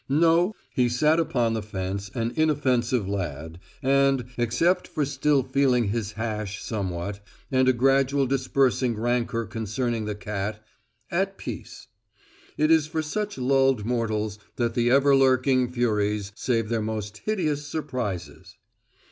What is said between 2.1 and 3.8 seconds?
an inoffensive lad,